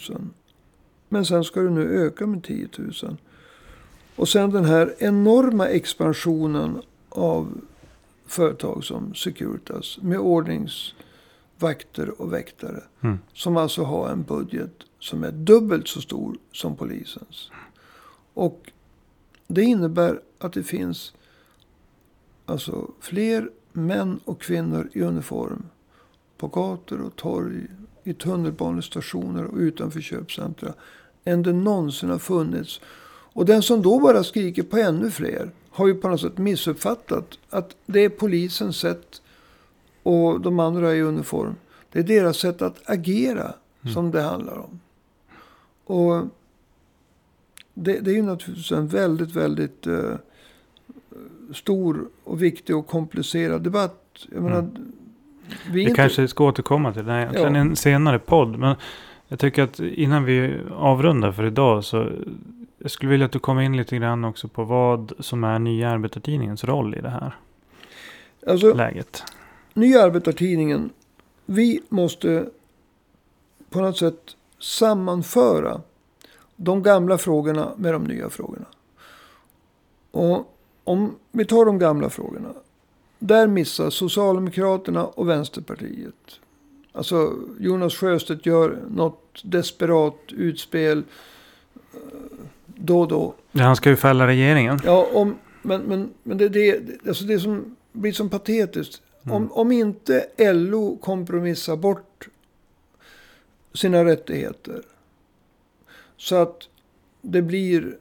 [1.09, 3.17] Men sen ska det nu öka med 10 000.
[4.15, 7.61] Och sen den här enorma expansionen av
[8.27, 9.97] företag som Securitas.
[10.01, 12.83] Med ordningsvakter och väktare.
[13.01, 13.17] Mm.
[13.33, 17.51] Som alltså har en budget som är dubbelt så stor som polisens.
[18.33, 18.71] Och
[19.47, 21.13] det innebär att det finns
[22.45, 25.65] alltså fler män och kvinnor i uniform.
[26.37, 27.67] På gator och torg,
[28.03, 30.73] i tunnelbanestationer och utanför köpcentra.
[31.25, 32.81] Än det någonsin har funnits.
[33.33, 35.51] Och den som då bara skriker på ännu fler.
[35.69, 39.21] Har ju på något sätt missuppfattat att det är polisens sätt.
[40.03, 41.55] Och de andra i uniform.
[41.91, 43.53] Det är deras sätt att agera
[43.85, 43.93] Mm.
[43.93, 44.79] som det handlar om.
[45.85, 46.25] Och
[47.77, 50.13] det, det är ju naturligtvis en väldigt, väldigt eh,
[51.53, 54.01] stor och viktig och komplicerad debatt.
[54.31, 54.91] Jag menar, Mm.
[55.67, 57.61] vi Vi inte, kanske ska återkomma till det här egentligen i Ja.
[57.65, 58.59] en senare podd.
[58.59, 58.75] Men
[59.27, 62.09] jag tycker att innan vi avrundar för idag så
[62.77, 65.89] jag skulle vilja att du kommer in lite grann också på vad som är Nya
[65.89, 67.35] Arbetartidningens roll i det här
[68.47, 69.23] alltså, läget.
[69.73, 70.89] Nya Arbetartidningen.
[71.45, 72.45] Vi måste
[73.69, 75.81] på något sätt sammanföra
[76.55, 78.65] de gamla frågorna med de nya frågorna.
[80.11, 82.49] Och om vi tar de gamla frågorna.
[83.19, 86.39] Där missar Socialdemokraterna och Vänsterpartiet.
[86.91, 90.97] Alltså Jonas Sjöstedt gör något desperat utspel
[91.93, 91.99] eh,
[92.65, 93.33] då och då.
[93.51, 94.79] Ja, han ska ju fälla regeringen.
[94.85, 99.01] Ja, om, men, men, men det, det, alltså det som blir som patetiskt.
[99.23, 99.35] Mm.
[99.35, 102.27] Om, om inte LO kompromissar bort
[103.73, 104.81] sina rättigheter.
[106.17, 106.69] Så att
[107.21, 107.97] det blir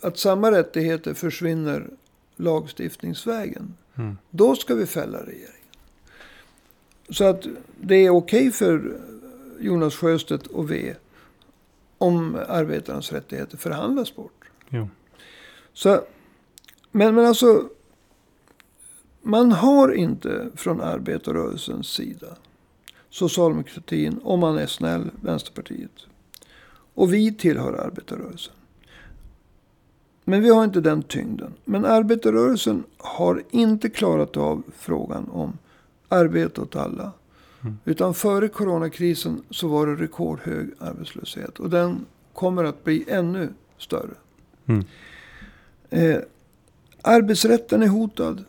[0.00, 1.90] att samma rättigheter försvinner
[2.36, 3.74] lagstiftningsvägen.
[3.94, 4.18] Mm.
[4.30, 5.50] Då ska vi fälla regeringen.
[7.08, 7.46] Så att
[7.80, 9.00] det är okej för
[9.60, 10.94] Jonas Sjöstedt och V.
[11.98, 14.44] Om arbetarnas rättigheter förhandlas bort.
[14.68, 14.88] Jo.
[15.72, 16.04] Så,
[16.90, 17.68] men, men alltså.
[19.26, 22.36] Man har inte från arbetarrörelsens sida.
[23.10, 26.06] Socialdemokratin, om man är snäll, Vänsterpartiet.
[26.94, 28.54] Och vi tillhör arbetarrörelsen.
[30.24, 31.52] Men vi har inte den tyngden.
[31.64, 35.58] Men arbetarrörelsen har inte klarat av frågan om
[36.08, 37.12] arbete åt alla.
[37.62, 37.78] Mm.
[37.84, 41.58] Utan före coronakrisen så var det rekordhög arbetslöshet.
[41.58, 44.14] Och den kommer att bli ännu större.
[44.66, 44.84] Mm.
[45.90, 46.18] Eh,
[47.02, 48.44] arbetsrätten är hotad.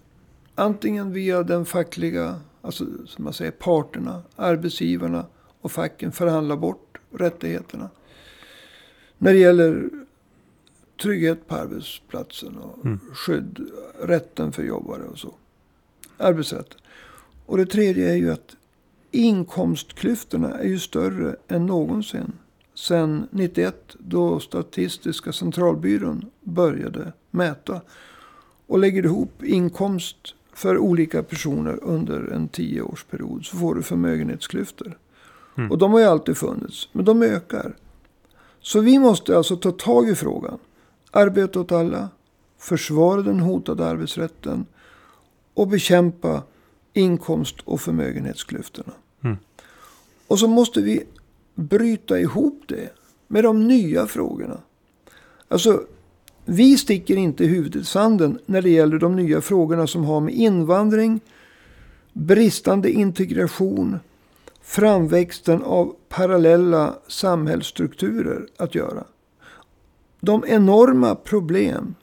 [0.55, 5.25] Antingen via den fackliga, alltså som man säger parterna, arbetsgivarna
[5.61, 7.89] och facken förhandlar bort rättigheterna.
[9.25, 9.89] När det gäller
[11.01, 12.99] trygghet på arbetsplatsen och Mm.
[13.13, 13.59] skydd,
[14.01, 15.33] rätten för jobbare och så.
[16.17, 16.79] Arbetsrätten.
[17.45, 18.55] Och det tredje är ju att
[19.11, 22.31] inkomstklyftorna är ju större än någonsin.
[22.75, 27.81] Sen 91 då Statistiska centralbyrån började mäta.
[28.67, 34.97] Och lägger du ihop inkomst för olika personer under en tioårsperiod så får du förmögenhetsklyftor.
[35.57, 35.71] Mm.
[35.71, 37.75] Och de har ju alltid funnits, men de ökar.
[38.65, 40.57] Så vi måste alltså ta tag i frågan.
[41.11, 42.09] Arbete åt alla,
[42.57, 44.65] försvara den hotade arbetsrätten
[45.53, 46.43] och bekämpa
[46.93, 48.93] inkomst och förmögenhetsklyftorna.
[49.23, 49.37] Mm.
[50.27, 51.03] Och så måste vi
[51.55, 52.89] bryta ihop det
[53.27, 54.57] med de nya frågorna.
[55.47, 55.81] Alltså,
[56.45, 60.33] vi sticker inte huvudet i sanden när det gäller de nya frågorna som har med
[60.33, 61.19] invandring,
[62.13, 63.99] bristande integration,
[64.65, 69.03] framväxten av parallella samhällsstrukturer att göra.
[70.19, 71.95] De enorma problem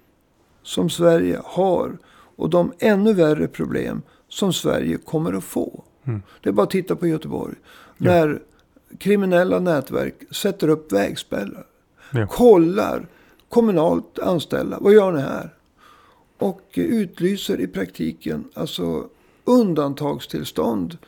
[0.62, 1.98] som Sverige har
[2.37, 5.85] och de ännu värre problem som Sverige kommer att få.
[6.05, 6.22] Mm.
[6.40, 7.55] Det är bara att titta på Göteborg.
[7.98, 8.11] Ja.
[8.11, 8.42] När
[8.98, 11.66] kriminella nätverk sätter upp vägspärrar.
[12.11, 12.27] Ja.
[12.27, 13.07] Kollar
[13.48, 14.79] kommunalt anställda.
[14.81, 15.55] Vad gör ni här?
[16.38, 19.09] Och utlyser i praktiken alltså
[19.44, 20.98] undantagstillstånd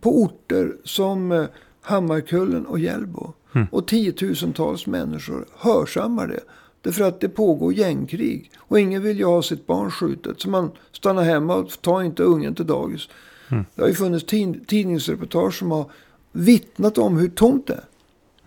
[0.00, 1.44] på orter som eh,
[1.80, 3.32] Hammarkullen och Hjällbo.
[3.54, 3.66] Mm.
[3.72, 6.40] Och tiotusentals människor hörsammar det.
[6.80, 8.50] Därför att det pågår gängkrig.
[8.58, 10.40] Och ingen vill ju ha sitt barn skjutet.
[10.40, 13.08] Så man stannar hemma och tar inte ungen till dagis.
[13.48, 13.64] Mm.
[13.74, 15.90] Det har ju funnits tid- tidningsreportage som har
[16.32, 17.84] vittnat om hur tomt det är.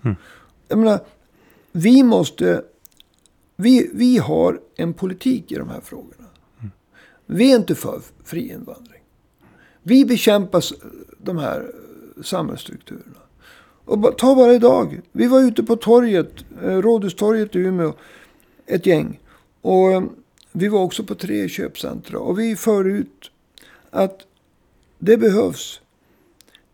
[0.01, 0.15] Mm.
[0.67, 0.99] Jag menar,
[1.71, 2.63] vi måste...
[3.55, 6.25] Vi, vi har en politik i de här frågorna.
[7.25, 8.98] Vi är inte för fri invandring.
[9.83, 10.73] Vi bekämpar s-
[11.17, 11.59] de här
[12.17, 13.19] eh, samhällsstrukturerna.
[13.85, 15.01] Och ta bara idag.
[15.11, 16.31] Vi var ute på torget,
[16.63, 17.93] eh, Rådhustorget i Umeå,
[18.65, 19.19] ett gäng.
[19.61, 20.03] Och eh,
[20.51, 22.19] vi var också på tre köpcentra.
[22.19, 23.31] Och vi för ut
[23.89, 24.19] att
[24.99, 25.81] det behövs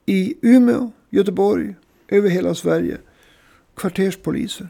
[0.06, 1.76] i Umeå, Göteborg,
[2.08, 2.98] över hela Sverige
[3.76, 4.68] kvarterspoliser.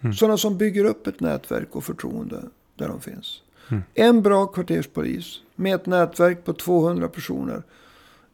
[0.00, 0.14] Mm.
[0.14, 2.42] Sådana som bygger upp ett nätverk och förtroende
[2.76, 3.42] där de finns.
[3.70, 3.82] Mm.
[3.94, 7.62] En bra kvarterspolis med ett nätverk på 200 personer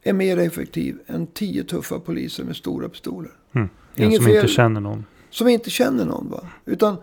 [0.02, 3.30] är mer effektiv än tio tuffa poliser med stora pistoler.
[3.52, 3.68] Mm.
[3.94, 4.48] En som inte fel.
[4.48, 5.04] känner någon.
[5.30, 6.30] Som inte känner någon.
[6.30, 6.48] Va?
[6.64, 6.96] Utan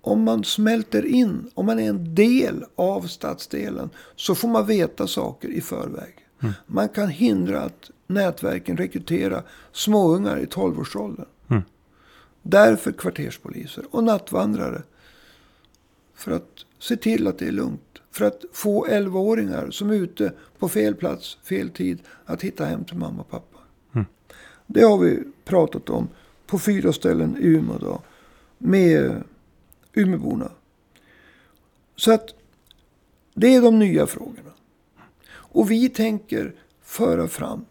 [0.00, 5.06] om man smälter in, om man är en del av stadsdelen, så får man veta
[5.06, 6.14] saker i förväg.
[6.42, 6.54] Mm.
[6.66, 11.26] Man kan hindra att nätverken rekryterar småungar i 12-årsåldern.
[11.50, 11.62] Mm.
[12.42, 14.82] Därför kvarterspoliser och nattvandrare.
[16.14, 17.98] För att se till att det är lugnt.
[18.10, 22.84] För att få 11-åringar som är ute på fel plats, fel tid, att hitta hem
[22.84, 23.58] till mamma och pappa.
[23.94, 24.06] Mm.
[24.66, 26.08] Det har vi pratat om
[26.46, 28.02] på fyra ställen i Umeå då.
[28.58, 29.22] Med
[29.92, 30.50] Umeåborna.
[31.96, 32.34] Så att
[33.34, 34.50] det är de nya frågorna.
[35.30, 37.64] Och vi tänker föra fram,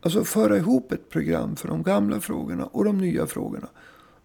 [0.00, 3.68] alltså föra ihop ett program för de gamla frågorna och de nya frågorna.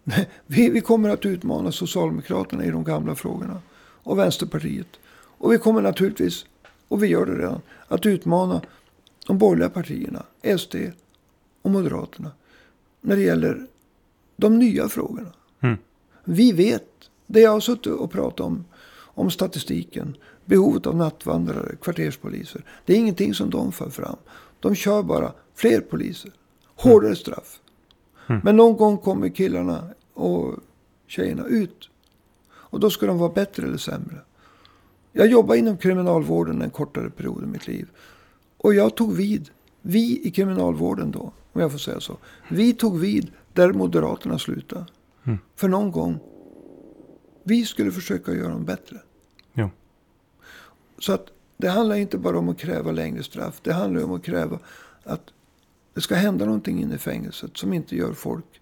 [0.46, 3.60] Vi, vi kommer att utmana Socialdemokraterna i de gamla frågorna
[4.02, 4.88] och Vänsterpartiet.
[5.14, 6.46] Och vi kommer naturligtvis,
[6.88, 8.62] och vi gör det redan, att utmana
[9.26, 10.22] de borgerliga partierna,
[10.58, 10.76] SD
[11.62, 12.30] och Moderaterna,
[13.00, 13.66] när det gäller
[14.36, 15.32] de nya frågorna.
[15.60, 15.76] Mm.
[16.24, 16.88] Vi vet,
[17.26, 22.64] det jag har suttit och pratat om, om statistiken, behovet av nattvandrare, kvarterspoliser.
[22.84, 24.16] Det är ingenting som de för fram.
[24.60, 26.32] De kör bara fler poliser,
[26.76, 27.60] hårdare straff.
[28.26, 28.40] Mm.
[28.44, 30.54] Men någon gång kommer killarna och
[31.06, 31.90] tjejerna ut.
[32.72, 34.16] Och då ska de vara bättre eller sämre.
[35.12, 37.88] Jag jobbade inom kriminalvården en kortare period i mitt liv.
[38.56, 39.50] Och jag tog vid.
[39.82, 42.16] Vi i kriminalvården då, om jag får säga så.
[42.48, 44.86] Vi tog vid där Moderaterna slutade.
[45.24, 45.38] Mm.
[45.56, 46.18] För någon gång.
[47.42, 49.00] Vi skulle försöka göra dem bättre.
[49.54, 49.70] Jo.
[50.98, 53.60] Så att det handlar inte bara om att kräva längre straff.
[53.62, 54.58] Det handlar om att kräva
[55.04, 55.22] att
[55.94, 58.60] det ska hända någonting inne i fängelset som inte gör folk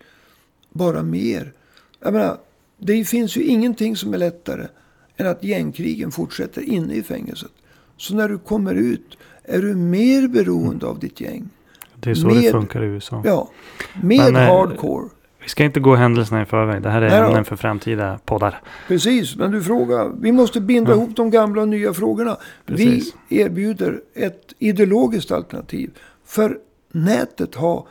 [0.70, 1.52] bara mer.
[2.00, 2.38] Jag menar,
[2.80, 4.66] det finns ju ingenting som är lättare
[5.16, 7.50] än att gängkrigen fortsätter inne i fängelset.
[7.96, 11.48] Så när du kommer ut är du mer beroende av ditt gäng.
[11.96, 13.22] Det är så Med- det funkar i USA.
[13.24, 13.50] Ja,
[14.02, 15.08] med Men, eh, hardcore.
[15.42, 16.82] Vi ska inte gå händelserna i förväg.
[16.82, 18.60] Det här är ämnen för framtida poddar.
[18.88, 20.12] Precis, men du frågar.
[20.20, 20.96] Vi måste binda Ja.
[20.96, 22.36] ihop de gamla och nya frågorna.
[22.66, 23.14] Precis.
[23.28, 25.90] Vi erbjuder ett ideologiskt alternativ.
[26.24, 26.58] För
[26.92, 27.86] nätet har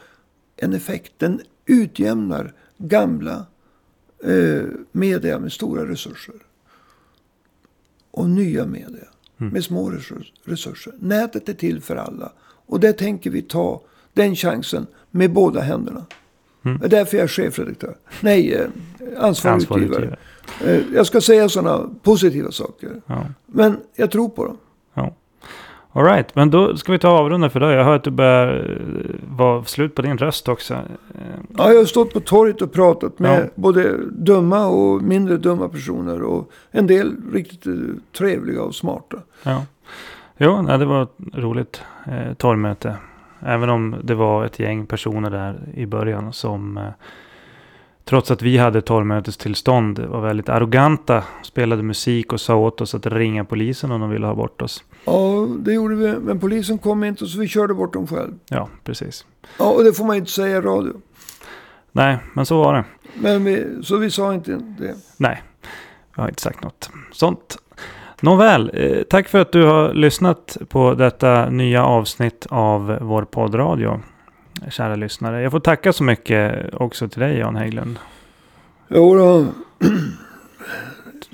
[0.58, 1.12] en effekt.
[1.18, 3.46] Den utjämnar gamla
[4.24, 6.36] eh, media med stora resurser.
[8.12, 9.04] Och nya media
[9.42, 9.54] Mm.
[9.54, 10.94] med små resurs- resurser.
[11.00, 12.32] Nätet är till för alla.
[12.42, 13.82] Och det tänker vi ta
[14.14, 16.06] den chansen med båda händerna.
[16.66, 16.80] Mm.
[16.80, 17.96] Det är därför jag är chefredaktör.
[18.22, 18.68] Nej, eh,
[19.18, 20.18] ansvarig Ansvarig utgivare.
[20.62, 20.78] utgivare.
[20.78, 23.02] Eh, Jag ska säga sådana positiva saker.
[23.06, 23.26] Ja.
[23.46, 24.58] Men jag tror på dem.
[25.92, 27.74] All right, men då ska vi ta avrunda för idag.
[27.74, 30.74] Jag hör att du börjar eh, vara slut på din röst också.
[31.58, 33.46] Ja, jag har stått på torget och pratat med Ja.
[33.56, 36.22] både dumma och mindre dumma personer.
[36.22, 37.74] Och en del riktigt eh,
[38.18, 39.18] trevliga och smarta.
[39.44, 39.66] Ja.
[40.38, 42.96] Jo, nej, det var ett roligt eh, torgmöte.
[43.40, 46.84] Även om det var ett gäng personer där i början som eh,
[48.10, 51.24] trots att vi hade torgmötestillstånd var väldigt arroganta.
[51.44, 54.84] Spelade musik och sa åt oss att ringa polisen om de ville ha bort oss.
[55.06, 56.16] Ja, det gjorde vi.
[56.20, 58.34] Men polisen kom inte så vi körde bort dem själv.
[58.50, 59.26] Ja, precis.
[59.60, 60.94] Ja, och det får man inte säga i radio.
[61.92, 62.84] Nej, men så var det.
[63.14, 64.96] Men vi, så vi sa inte det.
[65.18, 65.44] Nej,
[66.16, 67.58] jag har inte sagt något sånt.
[68.22, 74.02] Nåväl, eh, tack för att du har lyssnat på detta nya avsnitt av vår poddradio.
[74.70, 75.42] Kära lyssnare.
[75.42, 78.00] Jag får tacka så mycket också till dig Jan Hägglund.
[78.88, 79.46] Jo då.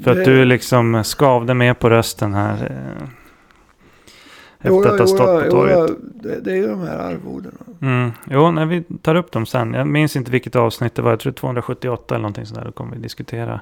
[0.03, 2.53] För att du liksom skavde med på rösten här.
[2.71, 3.07] eh,
[4.59, 5.76] Efter då, att ha stått på torget.
[5.78, 5.88] då.
[6.01, 7.55] Det, det är ju de här arvodena.
[7.82, 8.11] Mm.
[8.30, 9.73] Jo, när vi tar upp dem sen.
[9.73, 11.09] Jag minns inte vilket avsnitt det var.
[11.11, 12.63] Jag tror 278 eller någonting sådär.
[12.65, 13.61] Då kommer vi diskutera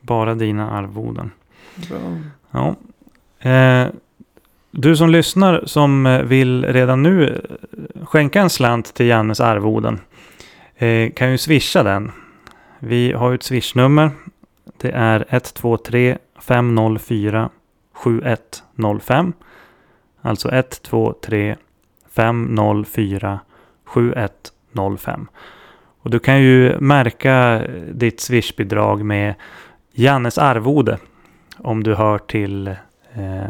[0.00, 1.30] bara dina arvoden.
[1.90, 1.98] Bra.
[2.50, 2.76] Ja.
[3.50, 3.88] Eh,
[4.70, 10.00] du som lyssnar som eh, vill redan nu eh, skänka en slant till Jannes arvoden.
[10.76, 12.12] Eh, kan ju swisha den.
[12.78, 14.10] Vi har ju ett swishnummer.
[14.76, 17.50] Det är 123 504
[17.94, 19.32] 7105.
[20.20, 21.56] Alltså 123
[22.16, 23.40] 504
[23.84, 25.28] 7105.
[26.02, 27.62] Och du kan ju märka
[27.92, 29.34] ditt swishbidrag med
[29.92, 30.98] Jannes arvode.
[31.58, 32.68] Om du hör till
[33.14, 33.44] eh,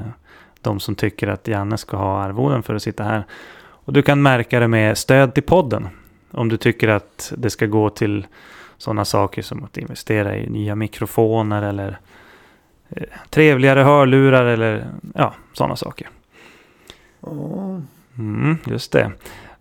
[0.62, 3.24] de som tycker att Janne ska ha arvoden för att sitta här.
[3.84, 5.88] Och du kan märka det med stöd till podden.
[6.30, 8.26] Om du tycker att det ska gå till
[8.78, 11.98] sådana saker som att investera i nya mikrofoner eller
[12.88, 16.08] eh, trevligare hörlurar eller ja, sådana saker.
[18.18, 19.12] Mm, just det.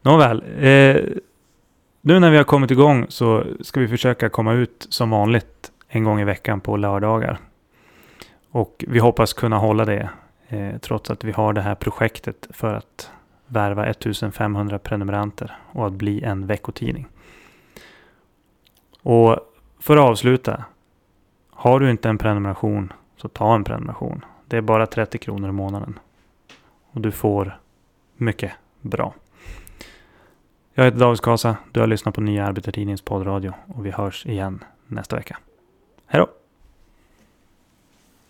[0.02, 0.44] Nåväl.
[0.58, 1.04] Eh,
[2.02, 6.04] nu när vi har kommit igång så ska vi försöka komma ut som vanligt en
[6.04, 7.38] gång i veckan på lördagar.
[8.52, 10.10] Och vi hoppas kunna hålla det
[10.50, 13.12] eh, trots att vi har det här projektet för att
[13.48, 17.08] värva 1500 prenumeranter och att bli en veckotidning.
[19.02, 19.38] Och
[19.80, 20.66] för att avsluta
[21.50, 24.26] Har du inte en prenumeration så ta en prenumeration.
[24.48, 26.00] Det är bara 30 kronor i månaden.
[26.92, 27.60] Och du får
[28.18, 29.14] mycket bra.
[30.74, 31.58] Jag heter David Skasa.
[31.72, 35.38] Du har lyssnat på Nya Arbetartidningens poddradio och vi hörs igen nästa vecka.
[36.06, 36.39] Hej då!